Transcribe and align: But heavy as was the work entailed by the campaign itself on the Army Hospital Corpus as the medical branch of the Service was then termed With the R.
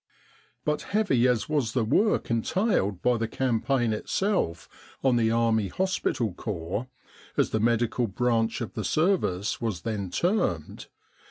But 0.65 0.81
heavy 0.97 1.27
as 1.27 1.47
was 1.47 1.73
the 1.73 1.83
work 1.83 2.31
entailed 2.31 3.03
by 3.03 3.17
the 3.17 3.27
campaign 3.27 3.93
itself 3.93 4.67
on 5.03 5.15
the 5.15 5.29
Army 5.29 5.67
Hospital 5.67 6.33
Corpus 6.33 6.89
as 7.37 7.51
the 7.51 7.59
medical 7.59 8.07
branch 8.07 8.61
of 8.61 8.73
the 8.73 8.83
Service 8.83 9.61
was 9.61 9.83
then 9.83 10.09
termed 10.09 10.67
With 10.67 10.85
the 10.85 10.85
R. 10.85 10.89